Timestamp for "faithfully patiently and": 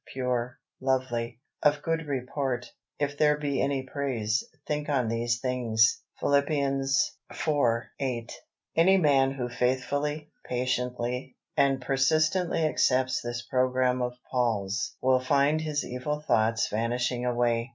9.47-11.79